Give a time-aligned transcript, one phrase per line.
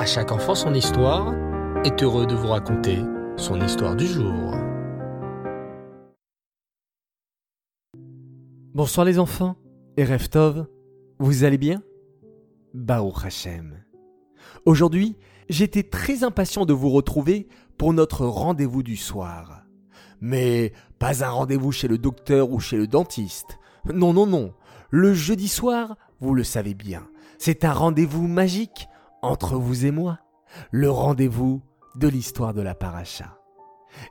[0.00, 1.34] À chaque enfant son histoire
[1.84, 3.00] est heureux de vous raconter
[3.36, 4.54] son histoire du jour.
[8.72, 9.56] Bonsoir les enfants
[9.98, 10.66] et Reftov,
[11.18, 11.82] vous allez bien?
[12.72, 13.84] Bao Hashem.
[14.64, 15.18] Aujourd'hui,
[15.50, 17.46] j'étais très impatient de vous retrouver
[17.76, 19.64] pour notre rendez-vous du soir.
[20.22, 23.58] Mais pas un rendez-vous chez le docteur ou chez le dentiste.
[23.92, 24.54] Non, non, non.
[24.88, 27.06] Le jeudi soir, vous le savez bien,
[27.36, 28.88] c'est un rendez-vous magique
[29.22, 30.18] entre vous et moi.
[30.70, 31.62] Le rendez-vous
[31.94, 33.38] de l'histoire de la paracha.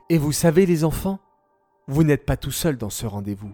[0.08, 1.20] Et vous savez les enfants,
[1.86, 3.52] vous n'êtes pas tout seul dans ce rendez-vous.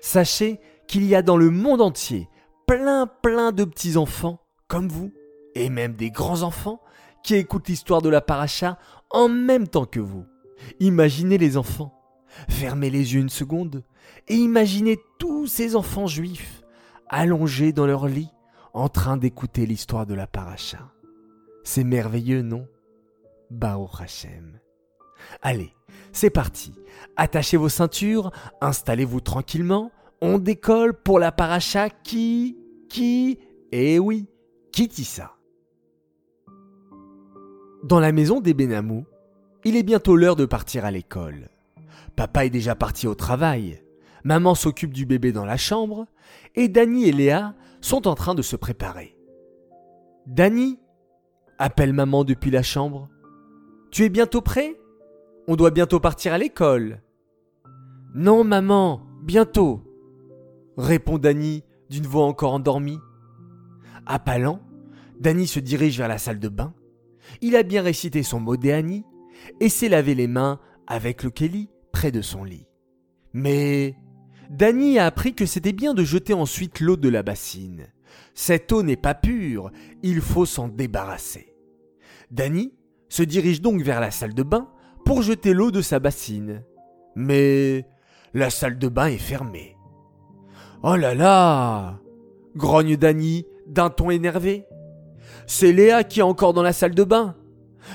[0.00, 2.28] Sachez qu'il y a dans le monde entier
[2.66, 5.12] plein plein de petits enfants comme vous,
[5.54, 6.80] et même des grands enfants,
[7.22, 8.78] qui écoutent l'histoire de la paracha
[9.10, 10.24] en même temps que vous.
[10.80, 11.94] Imaginez les enfants,
[12.48, 13.84] fermez les yeux une seconde,
[14.28, 16.62] et imaginez tous ces enfants juifs
[17.08, 18.30] allongés dans leur lit
[18.74, 20.78] en train d'écouter l'histoire de la paracha.
[21.66, 22.68] C'est merveilleux, non?
[23.50, 24.60] Bao Hashem.
[25.42, 25.72] Allez,
[26.12, 26.72] c'est parti.
[27.16, 29.90] Attachez vos ceintures, installez-vous tranquillement.
[30.22, 32.56] On décolle pour la paracha qui,
[32.88, 33.40] qui,
[33.72, 34.28] eh oui,
[35.02, 35.32] ça?
[37.82, 39.04] Dans la maison des Benamou,
[39.64, 41.48] il est bientôt l'heure de partir à l'école.
[42.14, 43.82] Papa est déjà parti au travail.
[44.22, 46.06] Maman s'occupe du bébé dans la chambre
[46.54, 49.16] et Dany et Léa sont en train de se préparer.
[50.26, 50.78] Dany
[51.58, 53.08] appelle maman depuis la chambre.
[53.90, 54.78] Tu es bientôt prêt?
[55.48, 57.02] On doit bientôt partir à l'école.
[58.14, 59.82] Non, maman, bientôt,
[60.76, 62.98] répond Dany d'une voix encore endormie.
[64.06, 64.60] Appalant,
[65.20, 66.74] Dany se dirige vers la salle de bain.
[67.40, 69.04] Il a bien récité son mot Annie
[69.60, 72.66] et s'est lavé les mains avec le Kelly près de son lit.
[73.32, 73.96] Mais
[74.50, 77.88] Dany a appris que c'était bien de jeter ensuite l'eau de la bassine.
[78.34, 79.70] Cette eau n'est pas pure,
[80.02, 81.54] il faut s'en débarrasser.
[82.30, 82.72] Dany
[83.08, 84.68] se dirige donc vers la salle de bain
[85.04, 86.64] pour jeter l'eau de sa bassine.
[87.14, 87.86] Mais
[88.34, 89.76] la salle de bain est fermée.
[90.82, 92.00] Oh là là
[92.56, 94.66] grogne Dany d'un ton énervé.
[95.46, 97.36] C'est Léa qui est encore dans la salle de bain.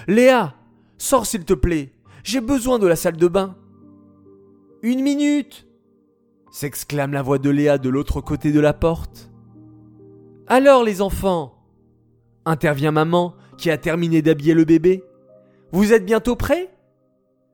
[0.07, 0.55] Léa,
[0.97, 1.93] sors s'il te plaît,
[2.23, 3.57] j'ai besoin de la salle de bain.
[4.83, 5.67] Une minute
[6.51, 9.30] s'exclame la voix de Léa de l'autre côté de la porte.
[10.53, 11.53] Alors les enfants
[12.43, 15.01] intervient maman qui a terminé d'habiller le bébé.
[15.71, 16.69] Vous êtes bientôt prêts?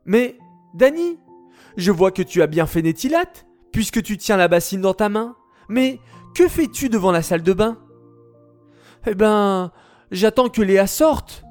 [0.05, 0.39] Mais,
[0.73, 1.19] Dany,
[1.75, 3.31] je vois que tu as bien fait Nétilat,
[3.71, 5.35] puisque tu tiens la bassine dans ta main.
[5.69, 5.99] Mais
[6.33, 7.77] que fais-tu devant la salle de bain?
[9.05, 9.71] Eh ben,
[10.09, 11.43] j'attends que Léa sorte,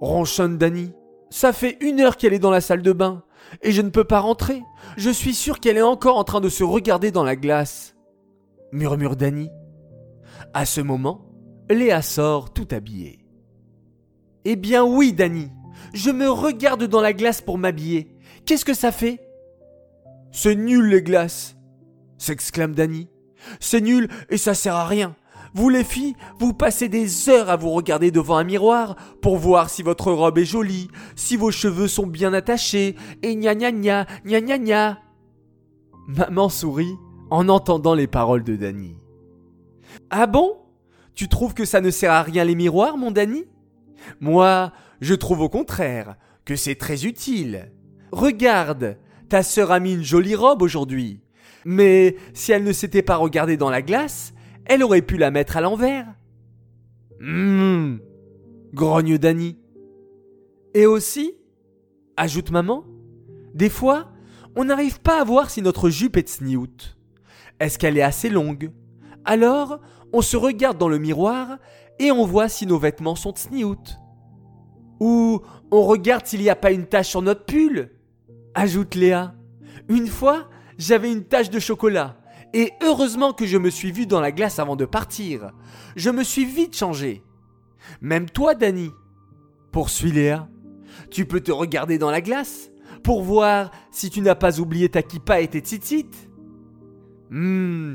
[0.00, 0.92] ronchonne Dany.
[1.30, 3.24] Ça fait une heure qu'elle est dans la salle de bain,
[3.60, 4.62] et je ne peux pas rentrer.
[4.96, 7.96] Je suis sûr qu'elle est encore en train de se regarder dans la glace,
[8.70, 9.50] murmure Dany.
[10.54, 11.26] À ce moment,
[11.70, 13.18] Léa sort tout habillée.
[14.44, 15.50] Eh bien oui, Dany,
[15.92, 18.14] je me regarde dans la glace pour m'habiller.
[18.44, 19.20] Qu'est-ce que ça fait?
[20.30, 21.56] C'est nul les glaces,
[22.18, 23.08] s'exclame Dany.
[23.60, 25.16] C'est nul et ça sert à rien.
[25.54, 29.70] Vous les filles, vous passez des heures à vous regarder devant un miroir pour voir
[29.70, 34.06] si votre robe est jolie, si vos cheveux sont bien attachés, et gna gna gna,
[34.26, 34.98] gna gna gna.
[36.08, 36.94] Maman sourit
[37.30, 38.96] en entendant les paroles de Dany.
[40.10, 40.56] Ah bon?
[41.14, 43.44] Tu trouves que ça ne sert à rien les miroirs, mon Dany
[44.20, 47.72] Moi, je trouve au contraire que c'est très utile.
[48.12, 48.98] Regarde,
[49.28, 51.20] ta sœur a mis une jolie robe aujourd'hui.
[51.64, 54.34] Mais si elle ne s'était pas regardée dans la glace,
[54.66, 56.06] elle aurait pu la mettre à l'envers.
[57.20, 58.00] Hum,
[58.72, 59.58] grogne Dany.
[60.74, 61.34] Et aussi,
[62.16, 62.84] ajoute maman,
[63.54, 64.12] des fois,
[64.54, 66.96] on n'arrive pas à voir si notre jupe est sniout.
[67.58, 68.70] Est-ce qu'elle est assez longue?
[69.26, 69.80] Alors,
[70.12, 71.58] on se regarde dans le miroir
[71.98, 73.98] et on voit si nos vêtements sont sniout.
[75.00, 77.90] Ou on regarde s'il n'y a pas une tache sur notre pull,
[78.54, 79.34] ajoute Léa.
[79.88, 80.48] Une fois,
[80.78, 82.16] j'avais une tache de chocolat.
[82.54, 85.52] Et heureusement que je me suis vu dans la glace avant de partir.
[85.96, 87.22] Je me suis vite changé.
[88.00, 88.90] Même toi, Danny,
[89.72, 90.48] poursuit Léa,
[91.10, 92.70] tu peux te regarder dans la glace
[93.02, 96.10] pour voir si tu n'as pas oublié ta kippa et tes tzitzit.
[97.30, 97.85] Hmm.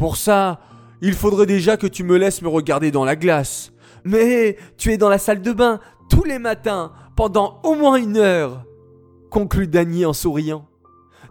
[0.00, 0.60] Pour ça,
[1.02, 3.70] il faudrait déjà que tu me laisses me regarder dans la glace.
[4.02, 8.16] Mais tu es dans la salle de bain tous les matins pendant au moins une
[8.16, 8.64] heure,
[9.28, 10.66] conclut Danny en souriant.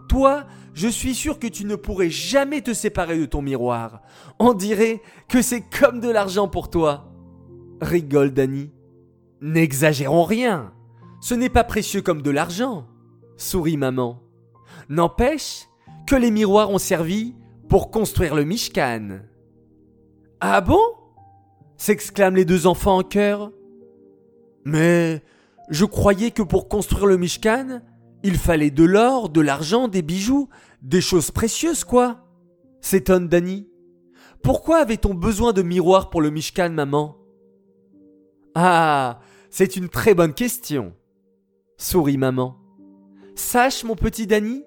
[0.08, 4.02] Toi, je suis sûr que tu ne pourrais jamais te séparer de ton miroir.
[4.38, 7.12] On dirait que c'est comme de l'argent pour toi.
[7.80, 8.70] Rigole Danny.
[9.40, 10.72] N'exagérons rien.
[11.20, 12.86] Ce n'est pas précieux comme de l'argent,
[13.36, 14.22] sourit maman.
[14.88, 15.66] N'empêche
[16.06, 17.34] que les miroirs ont servi
[17.70, 19.20] pour construire le Mishkan.
[20.40, 20.82] Ah bon?
[21.76, 23.52] S'exclament les deux enfants en chœur.
[24.64, 25.22] Mais
[25.70, 27.80] je croyais que pour construire le Mishkan,
[28.24, 30.48] il fallait de l'or, de l'argent, des bijoux,
[30.82, 32.26] des choses précieuses, quoi.
[32.80, 33.68] S'étonne Dani.
[34.42, 37.18] Pourquoi avait-on besoin de miroirs pour le Mishkan, maman?
[38.56, 40.92] Ah, c'est une très bonne question.
[41.76, 42.56] Sourit maman.
[43.36, 44.64] Sache, mon petit Dani,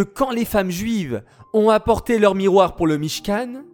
[0.00, 3.64] quand les femmes juives ont apporté leur miroir pour le Mishkan,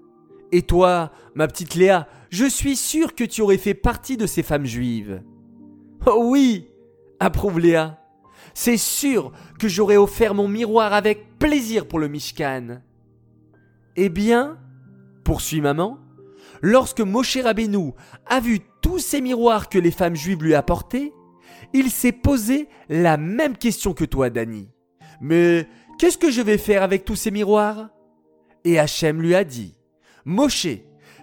[0.53, 4.43] et toi, ma petite Léa, je suis sûr que tu aurais fait partie de ces
[4.43, 5.23] femmes juives.
[6.07, 6.69] Oh oui,
[7.21, 7.99] approuve Léa.
[8.55, 12.81] C'est sûr que j'aurais offert mon miroir avec plaisir pour le Mishkan.
[13.97, 14.59] Eh bien,
[15.25, 15.99] poursuit maman,
[16.63, 17.93] lorsque Moshe Rabbeinu
[18.27, 21.13] a vu tous ces miroirs que les femmes juives lui apportaient,
[21.73, 24.69] il s'est posé la même question que toi, Dani.
[25.21, 25.69] Mais
[26.01, 27.91] qu'est-ce que je vais faire avec tous ces miroirs?
[28.65, 29.75] Et Hachem lui a dit,
[30.25, 30.67] Moshe,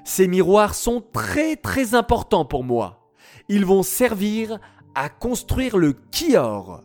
[0.06, 3.10] ces miroirs sont très très importants pour moi.
[3.50, 4.60] Ils vont servir
[4.94, 6.84] à construire le Kior.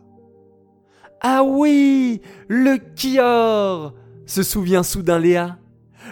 [1.21, 3.93] Ah oui, le Kior
[4.25, 5.59] se souvient soudain Léa.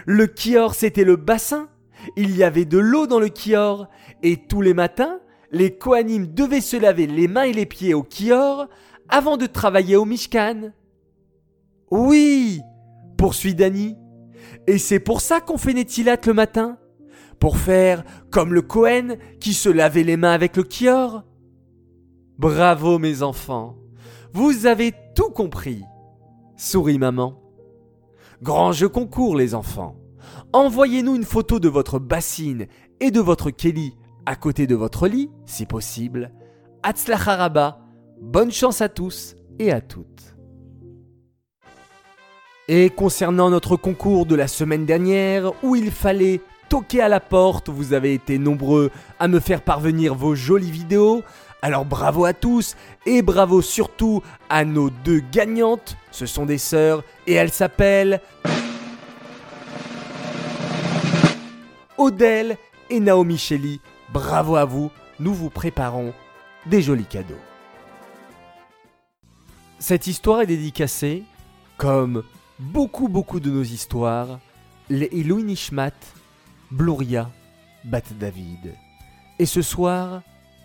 [0.05, 1.67] Le Kior, c'était le bassin.
[2.15, 3.87] Il y avait de l'eau dans le Kior.
[4.21, 5.19] Et tous les matins,
[5.51, 8.67] les Kohanim devaient se laver les mains et les pieds au Kior
[9.09, 10.73] avant de travailler au Mishkan.
[11.91, 12.61] Oui,
[13.17, 13.97] poursuit Dani.
[14.67, 16.77] Et c'est pour ça qu'on fait Netilat le matin
[17.39, 21.23] Pour faire comme le Kohen qui se lavait les mains avec le Kior
[22.37, 23.75] Bravo mes enfants
[24.33, 25.83] Vous avez tout compris
[26.57, 27.41] Sourit maman.
[28.41, 29.95] Grand jeu concours les enfants.
[30.53, 32.67] Envoyez-nous une photo de votre bassine
[32.99, 33.95] et de votre Kelly
[34.25, 36.31] à côté de votre lit, si possible.
[36.83, 37.79] Atzlacharaba,
[38.21, 40.30] bonne chance à tous et à toutes.
[42.73, 46.39] Et concernant notre concours de la semaine dernière, où il fallait
[46.69, 51.21] toquer à la porte, vous avez été nombreux à me faire parvenir vos jolies vidéos.
[51.61, 55.97] Alors bravo à tous et bravo surtout à nos deux gagnantes.
[56.11, 58.21] Ce sont des sœurs et elles s'appellent
[61.97, 62.55] Odelle
[62.89, 63.79] et Naomi Shelley.
[64.13, 66.13] Bravo à vous, nous vous préparons
[66.67, 67.35] des jolis cadeaux.
[69.77, 71.23] Cette histoire est dédicacée,
[71.75, 72.23] comme
[72.61, 74.39] beaucoup beaucoup de nos histoires,
[74.89, 75.93] les Elohim Nishmat,
[76.69, 77.29] Bluria,
[77.83, 78.75] Bat David.
[79.39, 80.21] Et ce soir,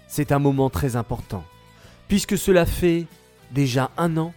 [0.07, 1.43] c'est un moment très important,
[2.07, 3.07] puisque cela fait
[3.51, 4.35] déjà un an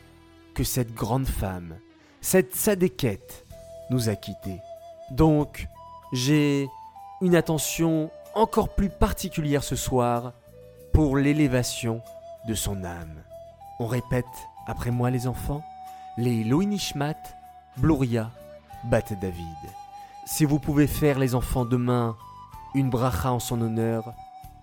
[0.54, 1.76] que cette grande femme,
[2.22, 3.46] cette Sadéquette,
[3.90, 4.62] nous a quittés.
[5.12, 5.68] Donc,
[6.14, 6.68] j'ai
[7.22, 10.34] une attention encore plus particulière ce soir
[10.94, 12.02] pour l'élévation
[12.48, 13.24] de son âme.
[13.80, 14.26] On répète
[14.66, 15.64] après moi les enfants,
[16.18, 17.18] les Loinishmat,
[17.80, 18.30] Bluria,
[18.84, 19.46] Bat David.
[20.26, 22.18] Si vous pouvez faire les enfants demain
[22.76, 24.14] une bracha en son honneur,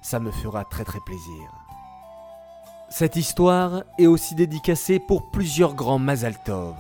[0.03, 1.51] ça me fera très très plaisir.
[2.91, 6.75] Cette histoire est aussi dédicacée pour plusieurs grands Mazaltov.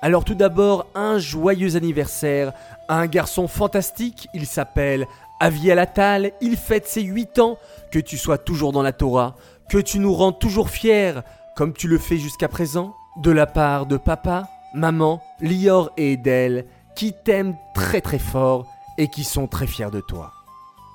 [0.00, 2.52] Alors tout d'abord, un joyeux anniversaire
[2.88, 5.06] à un garçon fantastique, il s'appelle
[5.40, 7.58] Avi Alatal, il fête ses 8 ans,
[7.90, 9.34] que tu sois toujours dans la Torah,
[9.68, 11.20] que tu nous rends toujours fiers,
[11.56, 16.66] comme tu le fais jusqu'à présent, de la part de papa, maman, Lior et Edel,
[16.96, 18.66] qui t'aiment très très fort
[18.98, 20.32] et qui sont très fiers de toi.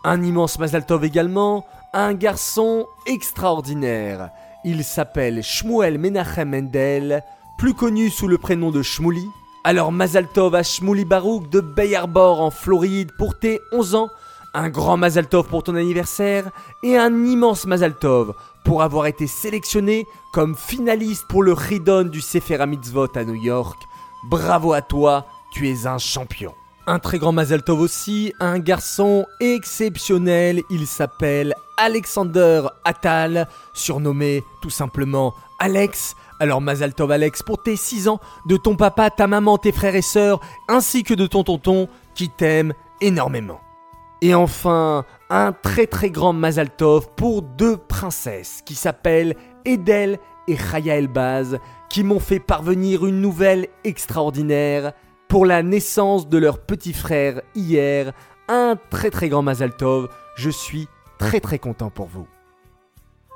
[0.04, 4.30] Un immense Mazaltov également, un garçon extraordinaire.
[4.64, 7.23] Il s'appelle Shmuel Menachem Mendel,
[7.57, 9.26] plus connu sous le prénom de Shmuli.
[9.64, 14.09] Alors Mazaltov à Shmuli Barouk de Bay Harbor en Floride pour tes 11 ans.
[14.57, 16.50] Un grand Mazaltov pour ton anniversaire
[16.81, 18.33] et un immense Mazaltov
[18.64, 23.78] pour avoir été sélectionné comme finaliste pour le Ridon du Sefer à New York.
[24.30, 26.54] Bravo à toi, tu es un champion.
[26.88, 34.69] Un très grand Mazel Tov aussi, un garçon exceptionnel, il s'appelle Alexander Attal, surnommé tout
[34.69, 36.16] simplement Alex.
[36.40, 39.95] Alors Mazel Tov Alex pour tes 6 ans, de ton papa, ta maman, tes frères
[39.95, 43.59] et sœurs, ainsi que de ton tonton qui t'aime énormément.
[44.25, 50.17] Et enfin, un très très grand Mazal Tov pour deux princesses qui s'appellent Edel
[50.47, 54.94] et Chaya Elbaz, qui m'ont fait parvenir une nouvelle extraordinaire
[55.27, 58.13] pour la naissance de leur petit frère hier.
[58.47, 60.87] Un très très grand Mazal Tov, je suis
[61.19, 62.25] très très content pour vous.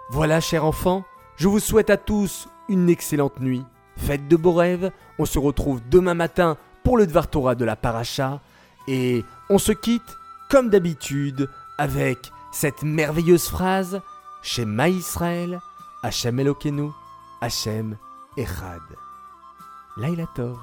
[0.09, 1.03] Voilà, chers enfants,
[1.35, 3.63] je vous souhaite à tous une excellente nuit.
[3.95, 7.75] Faites de beaux rêves, on se retrouve demain matin pour le Dvar Torah de la
[7.75, 8.41] Paracha,
[8.87, 10.15] et on se quitte,
[10.49, 14.01] comme d'habitude, avec cette merveilleuse phrase
[14.41, 15.61] Shema Israël,
[16.03, 16.89] Hachem Elokenu,
[17.41, 17.97] Hachem
[18.37, 18.81] Echad.
[19.97, 20.57] Laila Tov.